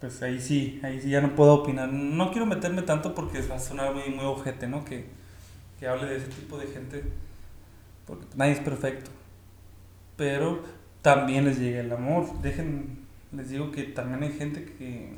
Pues 0.00 0.22
ahí 0.22 0.40
sí, 0.40 0.80
ahí 0.82 1.00
sí 1.00 1.08
ya 1.08 1.20
no 1.20 1.34
puedo 1.34 1.54
opinar. 1.54 1.92
No 1.92 2.30
quiero 2.30 2.46
meterme 2.46 2.82
tanto 2.82 3.14
porque 3.14 3.40
va 3.42 3.56
a 3.56 3.60
sonar 3.60 3.94
muy, 3.94 4.14
muy 4.14 4.24
ojete, 4.24 4.66
¿no? 4.66 4.84
Que, 4.84 5.06
que 5.78 5.86
hable 5.86 6.06
de 6.06 6.16
ese 6.16 6.28
tipo 6.28 6.58
de 6.58 6.66
gente. 6.66 7.04
Porque 8.06 8.26
nadie 8.36 8.52
es 8.52 8.60
perfecto. 8.60 9.10
Pero 10.16 10.62
también 11.00 11.44
les 11.46 11.58
llega 11.58 11.80
el 11.80 11.92
amor. 11.92 12.40
Dejen, 12.42 12.98
les 13.32 13.48
digo 13.48 13.70
que 13.70 13.84
también 13.84 14.22
hay 14.22 14.32
gente 14.32 14.64
que, 14.64 15.14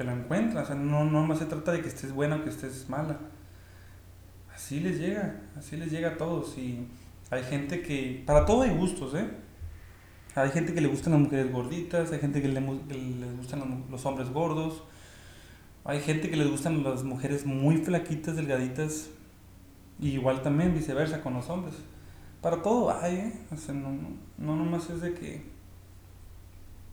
que 0.00 0.04
lo 0.04 0.12
encuentra. 0.12 0.62
O 0.62 0.64
sea, 0.64 0.76
no, 0.76 1.04
no 1.04 1.26
más 1.26 1.40
se 1.40 1.44
trata 1.44 1.72
de 1.72 1.82
que 1.82 1.88
estés 1.88 2.12
buena 2.12 2.36
o 2.36 2.42
que 2.42 2.48
estés 2.48 2.88
mala 2.88 3.18
así 4.60 4.78
les 4.78 4.98
llega, 4.98 5.40
así 5.58 5.76
les 5.76 5.90
llega 5.90 6.10
a 6.10 6.16
todos. 6.16 6.56
Y 6.58 6.86
hay 7.30 7.42
gente 7.42 7.82
que, 7.82 8.22
para 8.26 8.44
todo 8.44 8.62
hay 8.62 8.70
gustos, 8.70 9.14
¿eh? 9.14 9.28
Hay 10.34 10.50
gente 10.50 10.74
que 10.74 10.80
le 10.80 10.86
gustan 10.86 11.14
las 11.14 11.22
mujeres 11.22 11.50
gorditas, 11.50 12.12
hay 12.12 12.20
gente 12.20 12.40
que, 12.40 12.48
le, 12.48 12.60
les 12.60 13.36
gustan 13.36 13.84
los, 13.90 14.06
hombres 14.06 14.30
gordos, 14.30 14.84
hay 15.84 16.00
gente 16.00 16.30
que 16.30 16.36
les 16.36 16.48
gustan 16.48 16.84
las 16.84 17.02
mujeres 17.02 17.44
muy 17.44 17.78
flaquitas, 17.78 18.36
delgaditas, 18.36 19.08
y 19.98 20.10
igual 20.10 20.42
también 20.42 20.72
viceversa 20.72 21.20
con 21.20 21.34
los 21.34 21.48
hombres. 21.50 21.74
Para 22.40 22.62
todo 22.62 22.96
hay, 22.96 23.16
¿eh? 23.16 23.32
O 23.52 23.56
sea, 23.56 23.74
no, 23.74 23.90
no, 23.90 24.10
no 24.38 24.56
nomás 24.56 24.88
es 24.88 25.00
de 25.00 25.14
que, 25.14 25.42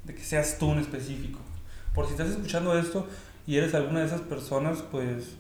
de 0.04 0.16
que 0.16 0.24
seas 0.24 0.58
tú 0.58 0.72
en 0.72 0.80
específico. 0.80 1.40
Por 1.98 2.06
si 2.06 2.12
estás 2.12 2.28
escuchando 2.28 2.78
esto 2.78 3.08
y 3.48 3.56
eres 3.56 3.74
alguna 3.74 4.02
de 4.02 4.06
esas 4.06 4.22
personas, 4.22 4.84
pues 4.92 5.36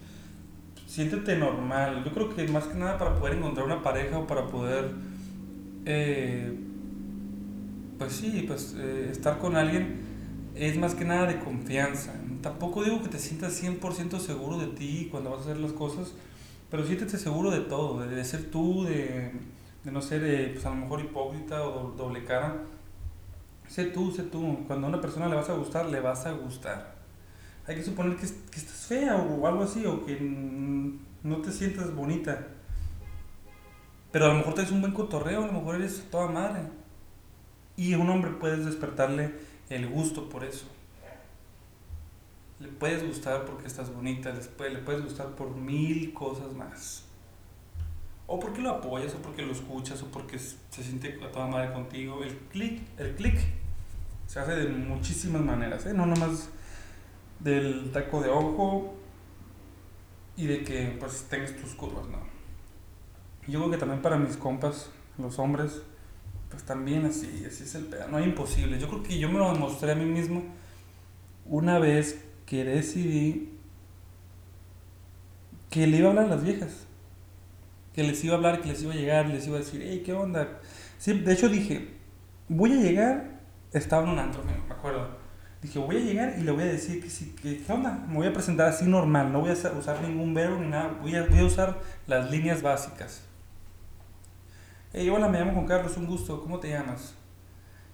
siéntete 0.87 1.37
normal. 1.37 2.03
Yo 2.03 2.11
creo 2.11 2.35
que 2.35 2.47
más 2.47 2.63
que 2.63 2.79
nada 2.79 2.97
para 2.97 3.13
poder 3.13 3.37
encontrar 3.37 3.67
una 3.67 3.83
pareja 3.83 4.17
o 4.17 4.25
para 4.25 4.47
poder, 4.47 4.89
eh, 5.85 6.51
pues 7.99 8.11
sí, 8.11 8.43
pues 8.47 8.75
eh, 8.75 9.09
estar 9.11 9.37
con 9.37 9.55
alguien 9.55 9.99
es 10.55 10.75
más 10.79 10.95
que 10.95 11.05
nada 11.05 11.27
de 11.27 11.37
confianza. 11.37 12.15
Tampoco 12.41 12.83
digo 12.83 13.03
que 13.03 13.09
te 13.09 13.19
sientas 13.19 13.61
100% 13.61 14.17
seguro 14.17 14.57
de 14.57 14.65
ti 14.65 15.09
cuando 15.11 15.29
vas 15.29 15.41
a 15.41 15.43
hacer 15.43 15.57
las 15.57 15.73
cosas, 15.73 16.15
pero 16.71 16.83
siéntete 16.83 17.19
seguro 17.19 17.51
de 17.51 17.59
todo, 17.59 17.99
de, 17.99 18.25
ser 18.25 18.49
tú, 18.49 18.83
de, 18.83 19.31
de, 19.83 19.91
no 19.91 20.01
ser, 20.01 20.23
eh, 20.23 20.49
pues 20.53 20.65
a 20.65 20.71
lo 20.71 20.77
mejor 20.77 21.01
hipócrita 21.01 21.63
o 21.63 21.91
doble 21.91 22.25
cara. 22.25 22.63
Sé 23.67 23.85
tú, 23.85 24.11
sé 24.11 24.23
tú. 24.23 24.63
Cuando 24.67 24.87
a 24.87 24.89
una 24.89 25.01
persona 25.01 25.27
le 25.27 25.35
vas 25.35 25.49
a 25.49 25.53
gustar, 25.53 25.85
le 25.85 25.99
vas 25.99 26.25
a 26.25 26.31
gustar 26.31 26.97
hay 27.67 27.75
que 27.75 27.83
suponer 27.83 28.15
que, 28.15 28.25
que 28.25 28.59
estás 28.59 28.85
fea 28.87 29.17
o 29.17 29.45
algo 29.45 29.63
así, 29.63 29.85
o 29.85 30.05
que 30.05 30.17
no 31.23 31.37
te 31.41 31.51
sientas 31.51 31.93
bonita. 31.93 32.47
Pero 34.11 34.25
a 34.25 34.27
lo 34.29 34.35
mejor 34.35 34.53
te 34.53 34.61
es 34.61 34.71
un 34.71 34.79
buen 34.79 34.93
cotorreo, 34.93 35.43
a 35.43 35.47
lo 35.47 35.53
mejor 35.53 35.75
eres 35.75 36.09
toda 36.09 36.27
madre. 36.27 36.61
Y 37.75 37.93
a 37.93 37.97
un 37.97 38.09
hombre 38.09 38.31
puedes 38.31 38.65
despertarle 38.65 39.33
el 39.69 39.87
gusto 39.89 40.29
por 40.29 40.45
eso. 40.45 40.65
Le 42.59 42.69
puedes 42.69 43.05
gustar 43.05 43.45
porque 43.45 43.67
estás 43.67 43.93
bonita, 43.93 44.33
le 44.33 44.79
puedes 44.79 45.03
gustar 45.03 45.35
por 45.35 45.53
mil 45.53 46.13
cosas 46.13 46.53
más. 46.53 47.03
O 48.27 48.39
porque 48.39 48.61
lo 48.61 48.71
apoyas, 48.71 49.15
o 49.15 49.17
porque 49.19 49.41
lo 49.41 49.53
escuchas, 49.53 50.03
o 50.03 50.07
porque 50.07 50.37
se 50.37 50.83
siente 50.83 51.17
a 51.23 51.31
toda 51.31 51.47
madre 51.47 51.73
contigo. 51.73 52.23
El 52.23 52.35
clic, 52.51 52.81
el 52.97 53.15
clic 53.15 53.39
se 54.27 54.39
hace 54.39 54.51
de 54.51 54.67
muchísimas 54.67 55.41
maneras, 55.41 55.85
¿eh? 55.85 55.93
No 55.93 56.05
nomás 56.05 56.49
del 57.39 57.91
taco 57.91 58.21
de 58.21 58.29
ojo 58.29 58.95
y 60.35 60.47
de 60.47 60.63
que 60.63 60.95
pues 60.99 61.25
tengas 61.29 61.55
tus 61.55 61.73
curvas, 61.73 62.07
¿no? 62.09 62.19
Yo 63.47 63.59
creo 63.59 63.71
que 63.71 63.77
también 63.77 64.01
para 64.01 64.17
mis 64.17 64.35
compas, 64.35 64.89
los 65.17 65.39
hombres, 65.39 65.81
pues 66.49 66.63
también 66.63 67.05
así, 67.05 67.45
así 67.47 67.63
es 67.63 67.75
el 67.75 67.85
pedo, 67.85 68.07
no 68.09 68.17
hay 68.17 68.25
imposible. 68.25 68.77
Yo 68.79 68.89
creo 68.89 69.03
que 69.03 69.17
yo 69.17 69.29
me 69.29 69.39
lo 69.39 69.53
demostré 69.53 69.93
a 69.93 69.95
mí 69.95 70.05
mismo 70.05 70.43
una 71.45 71.79
vez 71.79 72.25
que 72.45 72.65
decidí 72.65 73.53
que 75.69 75.87
le 75.87 75.97
iba 75.97 76.07
a 76.07 76.09
hablar 76.09 76.25
a 76.25 76.29
las 76.35 76.43
viejas. 76.43 76.86
Que 77.97 78.03
les 78.03 78.23
iba 78.23 78.35
a 78.35 78.37
hablar, 78.37 78.61
que 78.61 78.67
les 78.67 78.83
iba 78.83 78.93
a 78.93 78.95
llegar, 78.95 79.25
les 79.25 79.47
iba 79.47 79.55
a 79.55 79.59
decir, 79.59 79.81
hey, 79.83 80.03
¿qué 80.05 80.13
onda? 80.13 80.59
Sí, 80.99 81.13
de 81.13 81.33
hecho 81.33 81.49
dije, 81.49 81.95
voy 82.47 82.71
a 82.73 82.75
llegar, 82.75 83.39
estaba 83.73 84.03
en 84.03 84.09
un 84.09 84.19
antro, 84.19 84.43
me 84.43 84.53
acuerdo 84.71 85.17
Dije, 85.63 85.79
voy 85.79 85.97
a 85.97 85.99
llegar 86.01 86.35
y 86.37 86.43
le 86.43 86.51
voy 86.51 86.61
a 86.61 86.67
decir 86.67 87.01
que 87.01 87.09
sí, 87.09 87.35
que, 87.41 87.57
¿qué 87.57 87.73
onda? 87.73 88.05
Me 88.07 88.17
voy 88.17 88.27
a 88.27 88.33
presentar 88.33 88.67
así 88.67 88.85
normal, 88.85 89.33
no 89.33 89.39
voy 89.39 89.49
a 89.49 89.53
usar 89.53 89.99
ningún 90.03 90.31
verbo 90.35 90.59
ni 90.59 90.67
nada, 90.67 90.95
voy 91.01 91.15
a, 91.15 91.23
usar 91.43 91.81
las 92.05 92.29
líneas 92.29 92.61
básicas. 92.61 93.23
Hey, 94.93 95.09
hola, 95.09 95.27
me 95.27 95.39
llamo 95.39 95.53
Juan 95.53 95.65
Carlos, 95.65 95.97
un 95.97 96.05
gusto, 96.05 96.39
¿cómo 96.39 96.59
te 96.59 96.69
llamas? 96.69 97.15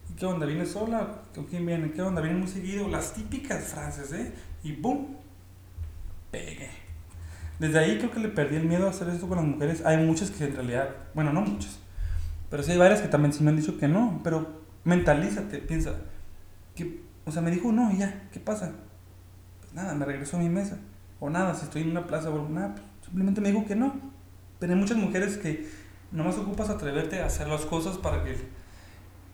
¿Y 0.09 0.15
qué 0.15 0.25
onda? 0.25 0.45
¿Vienes 0.45 0.71
sola? 0.71 1.21
¿Con 1.33 1.45
quién 1.45 1.65
viene? 1.65 1.93
¿Qué 1.93 2.01
onda? 2.01 2.19
¿Viene 2.19 2.39
muy 2.39 2.49
seguido? 2.49 2.89
Las 2.89 3.13
típicas 3.13 3.63
frases, 3.63 4.11
¿eh? 4.11 4.33
Y 4.63 4.73
¡boom! 4.73 5.15
Pegué. 6.29 6.82
Desde 7.63 7.79
ahí 7.79 7.97
creo 7.97 8.11
que 8.11 8.19
le 8.19 8.27
perdí 8.27 8.57
el 8.57 8.65
miedo 8.65 8.87
a 8.87 8.89
hacer 8.89 9.07
esto 9.07 9.25
con 9.25 9.37
las 9.37 9.47
mujeres. 9.47 9.85
Hay 9.85 9.95
muchas 9.95 10.31
que 10.31 10.43
en 10.43 10.53
realidad, 10.53 10.89
bueno, 11.13 11.31
no 11.31 11.39
muchas, 11.39 11.79
pero 12.49 12.61
sí 12.61 12.73
hay 12.73 12.77
varias 12.77 12.99
que 12.99 13.07
también 13.07 13.31
sí 13.31 13.41
me 13.41 13.51
han 13.51 13.55
dicho 13.55 13.77
que 13.77 13.87
no, 13.87 14.19
pero 14.21 14.63
mentalízate, 14.83 15.59
piensa, 15.59 15.93
que 16.75 17.01
o 17.23 17.31
sea, 17.31 17.41
me 17.41 17.51
dijo, 17.51 17.71
no, 17.71 17.89
y 17.93 17.99
ya, 17.99 18.27
¿qué 18.33 18.41
pasa? 18.41 18.73
Pues 19.61 19.73
nada, 19.73 19.95
me 19.95 20.03
regresó 20.03 20.35
a 20.35 20.41
mi 20.41 20.49
mesa. 20.49 20.77
O 21.21 21.29
nada, 21.29 21.55
si 21.55 21.63
estoy 21.63 21.83
en 21.83 21.91
una 21.91 22.05
plaza 22.05 22.31
o 22.31 22.49
nada, 22.49 22.75
pues 22.75 22.85
simplemente 23.05 23.39
me 23.39 23.53
dijo 23.53 23.65
que 23.65 23.77
no. 23.77 23.93
Pero 24.59 24.73
hay 24.73 24.79
muchas 24.79 24.97
mujeres 24.97 25.37
que 25.37 25.65
nomás 26.11 26.35
ocupas 26.35 26.69
atreverte 26.69 27.21
a 27.21 27.27
hacer 27.27 27.47
las 27.47 27.61
cosas 27.61 27.97
para 27.97 28.25
que 28.25 28.35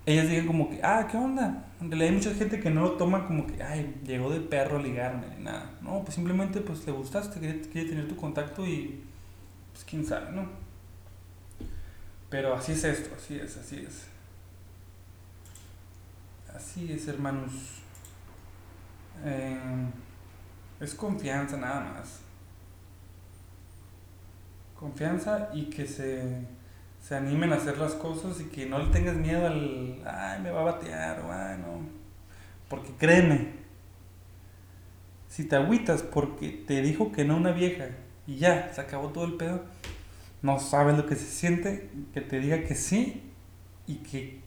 ellas 0.05 0.29
digan 0.29 0.47
como 0.47 0.69
que, 0.69 0.79
ah, 0.83 1.07
¿qué 1.09 1.17
onda? 1.17 1.65
En 1.81 1.89
realidad 1.89 2.09
hay 2.09 2.15
mucha 2.15 2.33
gente 2.33 2.59
que 2.59 2.69
no 2.69 2.81
lo 2.81 2.91
toma 2.93 3.27
como 3.27 3.45
que, 3.45 3.61
ay, 3.61 4.01
llegó 4.05 4.29
de 4.29 4.39
perro 4.39 4.77
a 4.77 4.81
ligarme, 4.81 5.27
ni 5.37 5.43
nada. 5.43 5.71
No, 5.81 6.01
pues 6.03 6.15
simplemente 6.15 6.61
pues 6.61 6.85
le 6.85 6.91
gustaste, 6.91 7.39
quiere, 7.39 7.61
quiere 7.61 7.89
tener 7.89 8.07
tu 8.07 8.15
contacto 8.15 8.65
y 8.65 9.03
pues 9.71 9.85
quién 9.85 10.05
sabe, 10.05 10.31
¿no? 10.31 10.49
Pero 12.29 12.53
así 12.53 12.73
es 12.73 12.83
esto, 12.83 13.15
así 13.15 13.35
es, 13.35 13.57
así 13.57 13.85
es. 13.87 14.07
Así 16.55 16.91
es, 16.91 17.07
hermanos. 17.07 17.51
Eh, 19.23 19.57
es 20.79 20.93
confianza 20.93 21.57
nada 21.57 21.81
más. 21.81 22.19
Confianza 24.75 25.49
y 25.53 25.65
que 25.65 25.85
se, 25.85 26.41
se 27.09 27.15
animen 27.15 27.51
a 27.51 27.55
hacer 27.55 27.79
las 27.79 27.95
cosas 27.95 28.39
y 28.39 28.43
que 28.43 28.67
no 28.67 28.77
le 28.77 28.91
tengas 28.91 29.15
miedo 29.15 29.47
al, 29.47 29.99
ay, 30.05 30.43
me 30.43 30.51
va 30.51 30.61
a 30.61 30.65
batear 30.65 31.19
o 31.21 31.31
ay, 31.33 31.57
no. 31.57 31.79
Porque 32.69 32.91
créeme, 32.99 33.53
si 35.27 35.45
te 35.45 35.55
agüitas 35.55 36.03
porque 36.03 36.49
te 36.49 36.83
dijo 36.83 37.11
que 37.11 37.25
no 37.25 37.35
una 37.35 37.51
vieja 37.51 37.87
y 38.27 38.35
ya, 38.35 38.71
se 38.71 38.81
acabó 38.81 39.07
todo 39.09 39.25
el 39.25 39.37
pedo, 39.37 39.63
no 40.43 40.59
sabes 40.59 40.97
lo 40.97 41.07
que 41.07 41.15
se 41.15 41.25
siente 41.25 41.89
que 42.13 42.21
te 42.21 42.39
diga 42.39 42.63
que 42.63 42.75
sí 42.75 43.33
y 43.87 43.95
que 43.95 44.41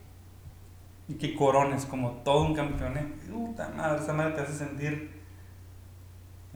y 1.08 1.14
que 1.14 1.34
corones 1.34 1.84
como 1.84 2.12
todo 2.22 2.46
un 2.46 2.54
campeón. 2.54 2.96
¿eh? 2.96 3.12
Puta 3.28 3.70
madre, 3.70 4.00
esa 4.00 4.12
madre 4.12 4.34
te 4.34 4.40
hace 4.42 4.52
sentir 4.52 5.10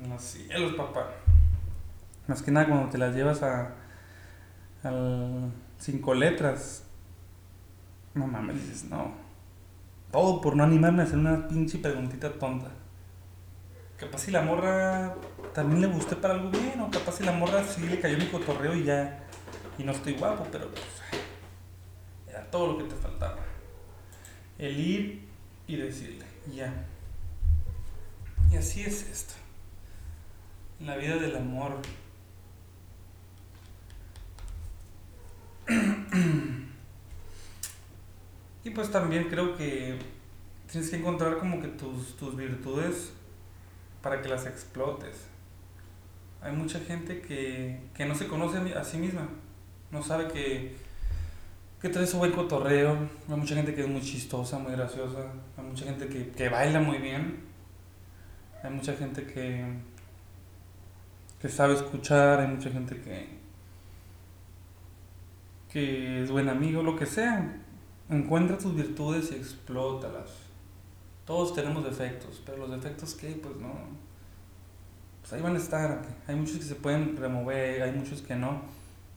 en 0.00 0.08
los 0.08 0.22
cielos, 0.22 0.74
papá. 0.74 1.10
Más 2.28 2.42
que 2.42 2.52
nada 2.52 2.68
cuando 2.68 2.90
te 2.90 2.96
las 2.96 3.12
llevas 3.12 3.42
a, 3.42 3.74
al 4.84 5.65
cinco 5.78 6.14
letras. 6.14 6.84
No 8.14 8.26
mames, 8.26 8.56
dices, 8.56 8.84
no. 8.84 9.12
Todo 10.10 10.40
por 10.40 10.56
no 10.56 10.64
animarme 10.64 11.02
a 11.02 11.04
hacer 11.06 11.18
una 11.18 11.48
pinche 11.48 11.78
preguntita 11.78 12.32
tonta. 12.32 12.70
Capaz 13.96 14.18
si 14.18 14.30
la 14.30 14.42
morra 14.42 15.14
también 15.54 15.80
le 15.80 15.86
gusté 15.86 16.16
para 16.16 16.34
algo 16.34 16.50
bien, 16.50 16.80
o 16.80 16.90
capaz 16.90 17.12
si 17.12 17.24
la 17.24 17.32
morra 17.32 17.64
sí 17.64 17.86
le 17.86 17.98
cayó 18.00 18.18
mi 18.18 18.26
cotorreo 18.26 18.74
y 18.74 18.84
ya. 18.84 19.24
Y 19.78 19.84
no 19.84 19.92
estoy 19.92 20.14
guapo, 20.14 20.46
pero 20.50 20.70
pues. 20.70 20.84
Era 22.28 22.50
todo 22.50 22.72
lo 22.72 22.78
que 22.78 22.84
te 22.84 22.94
faltaba 22.96 23.46
el 24.58 24.80
ir 24.80 25.24
y 25.66 25.76
decirle, 25.76 26.24
ya. 26.54 26.72
Y 28.50 28.56
así 28.56 28.82
es 28.82 29.08
esto. 29.10 29.34
La 30.80 30.96
vida 30.96 31.16
del 31.16 31.36
amor. 31.36 31.80
y 38.64 38.65
pues 38.76 38.90
también 38.90 39.24
creo 39.30 39.56
que 39.56 39.98
tienes 40.70 40.90
que 40.90 40.96
encontrar 40.96 41.38
como 41.38 41.62
que 41.62 41.68
tus, 41.68 42.14
tus 42.18 42.36
virtudes 42.36 43.10
para 44.02 44.20
que 44.20 44.28
las 44.28 44.44
explotes. 44.44 45.28
Hay 46.42 46.52
mucha 46.52 46.78
gente 46.80 47.22
que, 47.22 47.80
que 47.94 48.04
no 48.04 48.14
se 48.14 48.28
conoce 48.28 48.58
a 48.74 48.84
sí 48.84 48.98
misma, 48.98 49.28
no 49.90 50.02
sabe 50.02 50.28
que, 50.28 50.76
que 51.80 51.88
trae 51.88 52.06
su 52.06 52.18
buen 52.18 52.32
cotorreo, 52.32 52.98
hay 53.30 53.36
mucha 53.36 53.54
gente 53.54 53.74
que 53.74 53.80
es 53.80 53.88
muy 53.88 54.02
chistosa, 54.02 54.58
muy 54.58 54.72
graciosa, 54.72 55.32
hay 55.56 55.64
mucha 55.64 55.86
gente 55.86 56.08
que, 56.08 56.28
que 56.28 56.50
baila 56.50 56.78
muy 56.78 56.98
bien, 56.98 57.44
hay 58.62 58.70
mucha 58.70 58.92
gente 58.92 59.24
que, 59.24 59.64
que 61.40 61.48
sabe 61.48 61.72
escuchar, 61.72 62.40
hay 62.40 62.48
mucha 62.48 62.68
gente 62.68 63.00
que, 63.00 63.38
que 65.72 66.22
es 66.24 66.30
buen 66.30 66.50
amigo, 66.50 66.82
lo 66.82 66.94
que 66.94 67.06
sea. 67.06 67.62
Encuentra 68.08 68.56
tus 68.56 68.74
virtudes 68.74 69.32
y 69.32 69.34
explótalas. 69.34 70.30
Todos 71.24 71.54
tenemos 71.54 71.84
defectos, 71.84 72.40
pero 72.46 72.58
los 72.58 72.70
defectos 72.70 73.14
que, 73.14 73.30
pues 73.32 73.56
no. 73.56 73.72
Pues 75.20 75.32
ahí 75.32 75.42
van 75.42 75.56
a 75.56 75.58
estar. 75.58 76.02
Hay 76.28 76.36
muchos 76.36 76.58
que 76.58 76.64
se 76.64 76.76
pueden 76.76 77.16
remover, 77.16 77.82
hay 77.82 77.92
muchos 77.92 78.22
que 78.22 78.36
no. 78.36 78.62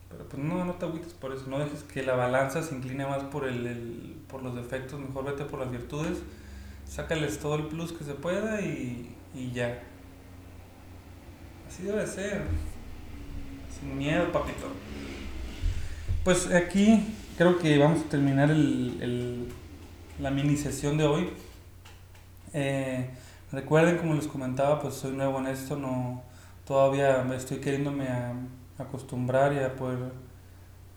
Pero 0.10 0.28
pues 0.28 0.42
no, 0.42 0.66
no 0.66 0.74
te 0.74 0.86
agüites 0.86 1.14
por 1.14 1.32
eso. 1.34 1.46
No 1.48 1.60
dejes 1.60 1.84
que 1.84 2.02
la 2.02 2.16
balanza 2.16 2.64
se 2.64 2.74
incline 2.74 3.06
más 3.06 3.24
por, 3.26 3.48
el, 3.48 4.18
por 4.28 4.42
los 4.42 4.56
defectos. 4.56 5.00
Mejor 5.00 5.26
vete 5.26 5.46
por 5.46 5.60
las 5.60 5.70
virtudes. 5.70 6.18
Sácales 6.88 7.38
todo 7.38 7.56
el 7.56 7.68
plus 7.68 7.92
que 7.92 8.04
se 8.04 8.16
pueda 8.16 8.60
y, 8.62 9.16
y 9.36 9.52
ya. 9.52 9.84
Así 11.68 11.84
debe 11.84 12.08
ser. 12.08 12.42
Sin 13.80 13.96
miedo, 13.96 14.32
papito. 14.32 14.68
Pues 16.24 16.52
aquí 16.52 17.06
creo 17.40 17.58
que 17.58 17.78
vamos 17.78 18.02
a 18.02 18.10
terminar 18.10 18.52
el, 18.52 19.48
la 20.20 20.30
mini 20.30 20.58
sesión 20.58 20.98
de 20.98 21.06
hoy. 21.06 21.30
Eh, 22.54 23.12
recuerden, 23.54 23.98
como 23.98 24.14
les 24.14 24.28
comentaba, 24.28 24.82
pues 24.82 24.96
soy 24.96 25.14
nuevo 25.14 25.40
en 25.40 25.48
esto, 25.48 25.78
no, 25.78 26.22
todavía 26.68 27.26
estoy 27.34 27.60
queriéndome 27.60 28.08
acostumbrar 28.78 29.54
y 29.54 29.60
a 29.60 29.74
poder 29.74 30.12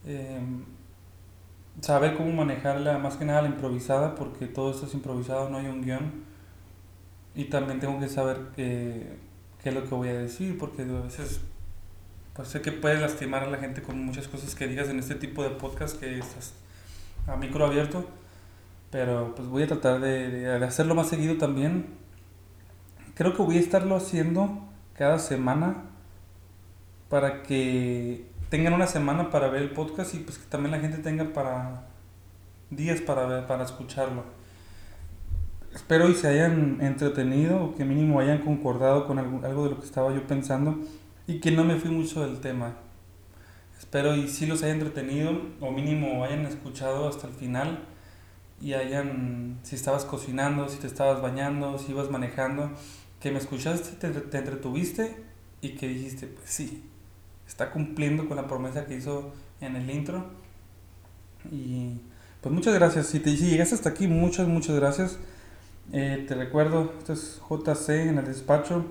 em, 0.05 0.65
saber 1.81 2.17
cómo 2.17 2.33
manejarla, 2.33 2.99
más 2.99 3.15
que 3.17 3.25
nada 3.25 3.43
la 3.43 3.49
improvisada, 3.49 4.17
porque 4.17 4.47
todo 4.47 4.73
esto 4.73 4.87
es 4.87 4.95
improvisado, 4.95 5.49
no 5.49 5.59
hay 5.59 5.67
un 5.67 5.81
guion. 5.83 6.25
Y 7.37 7.45
también 7.45 7.79
tengo 7.79 8.01
que 8.01 8.09
saber 8.09 8.49
qué, 8.57 9.17
qué 9.63 9.69
es 9.69 9.75
lo 9.77 9.85
que 9.85 9.95
voy 9.95 10.09
a 10.09 10.15
decir, 10.15 10.59
porque 10.59 10.83
a 10.83 11.03
veces 11.03 11.41
pues 12.35 12.49
sé 12.49 12.63
que 12.63 12.73
puedes 12.73 13.01
lastimar 13.01 13.45
a 13.45 13.51
la 13.51 13.59
gente 13.59 13.83
con 13.83 14.03
muchas 14.05 14.29
cosas 14.29 14.55
que 14.55 14.67
digas 14.67 14.89
en 14.89 14.99
este 14.99 15.15
tipo 15.15 15.43
de 15.43 15.51
podcast 15.51 15.99
que 15.99 16.19
estás 16.19 16.55
a 17.27 17.37
micro 17.37 17.67
abierto. 17.67 18.07
Pero 18.91 19.35
pues 19.35 19.49
voy 19.49 19.63
a 19.63 19.67
tratar 19.67 20.01
de, 20.01 20.31
de, 20.31 20.65
hacerlo 20.65 20.95
más 20.95 21.09
seguido 21.09 21.37
también. 21.39 21.87
Creo 23.15 23.35
que 23.35 23.43
voy 23.43 23.57
a 23.57 23.61
estarlo 23.61 23.97
haciendo 23.97 24.69
cada 24.95 25.19
semana 25.19 25.85
para 27.09 27.43
que 27.43 28.27
tengan 28.49 28.75
una 28.75 28.87
semana 28.87 29.31
para 29.31 29.49
ver 29.49 29.63
el 29.63 29.71
podcast 29.71 30.15
y 30.15 30.19
pues 30.19 30.39
que 30.39 30.47
también 30.49 30.73
la 30.73 30.81
gente 30.81 30.99
tenga 30.99 31.33
para 31.33 31.87
días 32.71 33.01
para 33.01 33.27
ver, 33.27 33.47
para 33.47 33.65
escucharlo. 33.65 34.25
Espero 35.75 36.09
y 36.11 36.15
se 36.15 36.29
hayan 36.29 36.79
entretenido 36.83 37.65
o 37.65 37.75
que 37.75 37.85
mínimo 37.85 38.21
hayan 38.21 38.39
concordado 38.39 39.07
con 39.07 39.19
algo, 39.19 39.65
de 39.65 39.71
lo 39.71 39.79
que 39.79 39.87
estaba 39.87 40.13
yo 40.13 40.27
pensando 40.27 40.79
y 41.33 41.41
que 41.41 41.51
no 41.51 41.65
me 41.65 41.77
fui 41.77 41.91
mucho 41.91 42.21
del 42.21 42.41
tema. 42.41 42.75
Espero 43.79 44.15
y 44.15 44.29
si 44.29 44.45
los 44.45 44.63
haya 44.63 44.75
entretenido 44.75 45.33
o 45.61 45.71
mínimo 45.71 46.25
hayan 46.25 46.45
escuchado 46.45 47.09
hasta 47.09 47.27
el 47.27 47.33
final 47.33 47.85
y 48.61 48.75
hayan, 48.75 49.59
si 49.63 49.75
estabas 49.75 50.05
cocinando, 50.05 50.69
si 50.69 50.79
te 50.79 50.87
estabas 50.87 51.23
bañando, 51.23 51.79
si 51.79 51.93
ibas 51.93 52.11
manejando, 52.11 52.71
que 53.19 53.31
me 53.31 53.39
escuchaste, 53.39 53.97
te, 53.97 54.21
te 54.21 54.39
entretuviste 54.39 55.17
y 55.63 55.71
que 55.71 55.89
dijiste, 55.89 56.27
pues 56.27 56.51
sí, 56.51 56.85
está 57.47 57.71
cumpliendo 57.71 58.29
con 58.29 58.37
la 58.37 58.47
promesa 58.47 58.85
que 58.85 58.97
hizo 58.97 59.33
en 59.63 59.77
el 59.77 59.89
intro. 59.89 60.27
Y 61.51 61.99
pues 62.43 62.55
muchas 62.55 62.75
gracias. 62.75 63.07
Si, 63.07 63.21
te, 63.21 63.35
si 63.37 63.49
llegaste 63.51 63.75
hasta 63.75 63.89
aquí, 63.89 64.07
muchas, 64.07 64.47
muchas 64.49 64.77
gracias. 64.77 65.19
Eh, 65.93 66.27
te 66.29 66.35
recuerdo, 66.35 66.93
esto 66.99 67.15
es 67.15 67.41
JC 67.49 67.89
en 68.09 68.19
el 68.19 68.27
despacho 68.27 68.85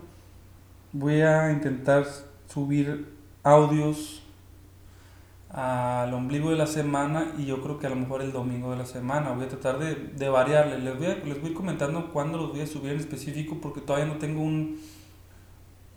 voy 0.93 1.21
a 1.21 1.51
intentar 1.51 2.05
subir 2.51 3.13
audios 3.43 4.23
al 5.53 6.13
ombligo 6.13 6.49
de 6.51 6.55
la 6.55 6.67
semana 6.67 7.33
y 7.37 7.45
yo 7.45 7.61
creo 7.61 7.77
que 7.77 7.87
a 7.87 7.89
lo 7.89 7.97
mejor 7.97 8.21
el 8.21 8.31
domingo 8.31 8.71
de 8.71 8.77
la 8.77 8.85
semana. 8.85 9.31
Voy 9.31 9.45
a 9.45 9.49
tratar 9.49 9.79
de, 9.79 9.95
de 9.95 10.29
variarle. 10.29 10.79
Les 10.79 10.97
voy, 10.97 11.07
a, 11.07 11.15
les 11.15 11.41
voy 11.41 11.53
comentando 11.53 12.11
cuándo 12.13 12.37
los 12.37 12.51
voy 12.51 12.61
a 12.61 12.67
subir 12.67 12.93
en 12.93 12.99
específico 12.99 13.57
porque 13.61 13.81
todavía 13.81 14.07
no 14.07 14.17
tengo 14.17 14.41
un, 14.41 14.79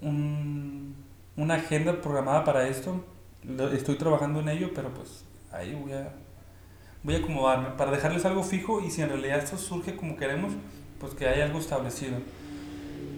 un, 0.02 0.94
una 1.36 1.54
agenda 1.54 2.00
programada 2.00 2.44
para 2.44 2.66
esto. 2.66 3.04
Estoy 3.72 3.96
trabajando 3.96 4.40
en 4.40 4.48
ello, 4.48 4.70
pero 4.74 4.92
pues 4.92 5.24
ahí 5.52 5.74
voy 5.74 5.92
a, 5.92 6.12
voy 7.04 7.14
a 7.14 7.18
acomodarme 7.18 7.68
para 7.76 7.92
dejarles 7.92 8.24
algo 8.24 8.42
fijo 8.42 8.80
y 8.80 8.90
si 8.90 9.02
en 9.02 9.10
realidad 9.10 9.38
esto 9.38 9.56
surge 9.56 9.94
como 9.94 10.16
queremos, 10.16 10.52
pues 10.98 11.14
que 11.14 11.28
haya 11.28 11.44
algo 11.44 11.60
establecido. 11.60 12.16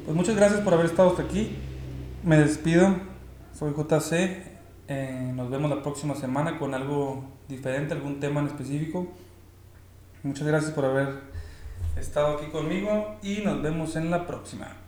Pues 0.05 0.15
muchas 0.15 0.37
gracias 0.37 0.61
por 0.61 0.75
haber 0.75 0.87
estado 0.87 1.11
hasta 1.11 1.23
aquí. 1.23 1.57
Me 2.23 2.37
despido. 2.37 3.16
Soy 3.59 3.73
JC. 3.73 4.43
Eh, 4.87 5.33
nos 5.35 5.49
vemos 5.49 5.71
la 5.71 5.83
próxima 5.83 6.15
semana 6.15 6.59
con 6.59 6.75
algo 6.75 7.25
diferente, 7.49 7.95
algún 7.95 8.21
tema 8.21 8.41
en 8.41 8.49
específico. 8.49 9.07
Muchas 10.23 10.47
gracias 10.47 10.73
por 10.73 10.85
haber 10.85 11.21
estado 11.99 12.37
aquí 12.37 12.51
conmigo 12.51 13.17
y 13.23 13.39
nos 13.39 13.63
vemos 13.63 13.97
en 13.97 14.11
la 14.11 14.27
próxima. 14.27 14.86